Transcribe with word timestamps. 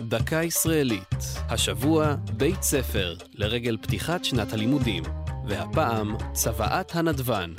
דקה 0.00 0.42
ישראלית. 0.42 1.24
השבוע 1.48 2.14
בית 2.36 2.62
ספר 2.62 3.14
לרגל 3.34 3.76
פתיחת 3.82 4.24
שנת 4.24 4.52
הלימודים. 4.52 5.02
והפעם 5.48 6.16
צוואת 6.32 6.96
הנדבן. 6.96 7.52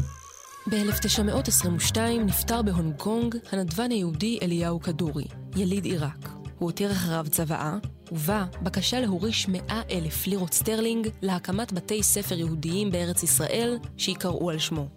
ב-1922 0.70 1.98
נפטר 2.26 2.62
בהונג 2.62 2.96
קונג 2.98 3.36
הנדבן 3.52 3.92
היהודי 3.92 4.40
אליהו 4.42 4.82
כדורי, 4.82 5.26
יליד 5.56 5.86
עיראק. 5.86 6.30
הוא 6.58 6.70
הותיר 6.70 6.92
אחריו 6.92 7.26
צוואה, 7.32 7.78
ובה 8.12 8.46
בקשה 8.62 9.00
להוריש 9.00 9.48
100 9.48 9.82
אלף 9.92 10.28
לירות 10.28 10.54
סטרלינג 10.54 11.08
להקמת 11.22 11.74
בתי 11.74 12.04
ספר 12.04 12.36
יהודיים 12.36 12.92
בארץ 12.92 13.24
ישראל, 13.24 13.78
שיקראו 13.98 14.50
על 14.50 14.60
שמו. 14.60 14.88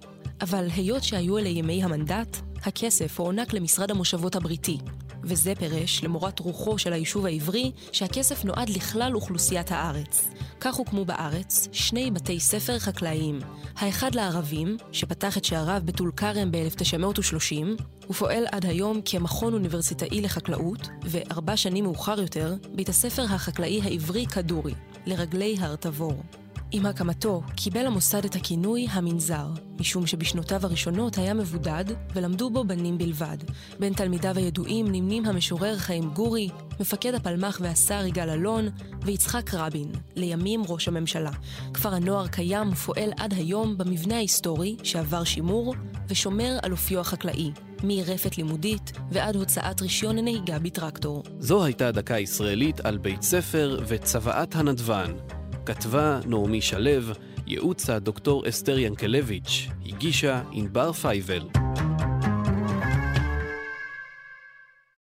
אבל 0.41 0.67
היות 0.77 1.03
שהיו 1.03 1.39
אלה 1.39 1.49
ימי 1.49 1.85
המנדט, 1.85 2.37
הכסף 2.63 3.21
הוענק 3.21 3.53
למשרד 3.53 3.91
המושבות 3.91 4.37
הבריטי, 4.37 4.79
וזה 5.27 5.55
פירש, 5.55 6.05
למורת 6.05 6.39
רוחו 6.39 6.79
של 6.79 6.93
היישוב 6.93 7.27
העברי, 7.27 7.73
שהכסף 7.93 8.45
נועד 8.45 8.69
לכלל 8.69 9.15
אוכלוסיית 9.15 9.73
הארץ. 9.73 10.29
כך 10.61 10.75
הוקמו 10.75 11.05
בארץ 11.05 11.69
שני 11.73 12.11
בתי 12.11 12.41
ספר 12.41 12.79
חקלאיים. 12.79 13.39
האחד 13.77 14.15
לערבים, 14.15 14.77
שפתח 14.93 15.39
את 15.39 15.45
שעריו 15.45 15.83
בטול 15.85 16.13
כרם 16.17 16.51
ב-1930, 16.51 17.83
ופועל 18.11 18.45
עד 18.53 18.67
היום 18.67 19.01
כמכון 19.05 19.53
אוניברסיטאי 19.53 20.21
לחקלאות, 20.21 20.89
וארבע 21.03 21.57
שנים 21.57 21.85
מאוחר 21.85 22.21
יותר, 22.21 22.55
בית 22.75 22.89
הספר 22.89 23.23
החקלאי 23.23 23.81
העברי 23.83 24.27
כדורי, 24.27 24.75
לרגלי 25.07 25.57
הר 25.61 25.77
תבור. 25.77 26.23
עם 26.77 26.87
הקמתו 26.87 27.43
קיבל 27.57 27.87
המוסד 27.87 28.25
את 28.25 28.35
הכינוי 28.35 28.87
המנזר, 28.91 29.47
משום 29.81 30.07
שבשנותיו 30.07 30.61
הראשונות 30.67 31.19
היה 31.19 31.35
מבודד 31.35 31.85
ולמדו 32.15 32.51
בו 32.51 32.65
בנים 32.65 32.99
בלבד. 32.99 33.37
בין 33.79 33.93
תלמידיו 33.93 34.37
הידועים 34.37 34.87
נמנים 34.93 35.27
המשורר 35.27 35.79
חיים 35.79 36.11
גורי, 36.11 36.49
מפקד 36.81 37.15
הפלמ"ח 37.15 37.59
והשר 37.63 38.07
יגאל 38.07 38.31
אלון 38.31 38.69
ויצחק 39.03 39.55
רבין, 39.55 39.93
לימים 40.17 40.63
ראש 40.69 40.89
הממשלה. 40.89 41.31
כפר 41.75 41.95
הנוער 41.95 42.27
קיים 42.27 42.73
ופועל 42.73 43.13
עד 43.19 43.33
היום 43.33 43.79
במבנה 43.79 44.17
ההיסטורי 44.17 44.77
שעבר 44.83 45.25
שימור 45.25 45.75
ושומר 46.09 46.59
על 46.63 46.73
אופיו 46.73 47.01
החקלאי. 47.01 47.51
מרפת 47.85 48.39
לימודית 48.39 48.93
ועד 49.11 49.37
הוצאת 49.37 49.83
רישיון 49.83 50.19
הנהיגה 50.19 50.59
בטרקטור. 50.59 51.23
זו 51.39 51.65
הייתה 51.65 51.93
דקה 51.93 52.19
ישראלית 52.19 52.81
על 52.81 52.99
בית 52.99 53.23
ספר 53.23 53.81
וצוואת 53.89 54.57
הנדבן. 54.57 55.13
כתבה 55.67 56.21
נעמי 56.27 56.61
שלו, 56.61 57.15
ייעוץ 57.47 57.91
הדוקטור 57.91 58.49
אסתר 58.49 58.79
ינקלביץ', 58.79 59.69
הגישה 59.87 60.43
ענבר 60.53 60.93
פייבל. 60.93 61.43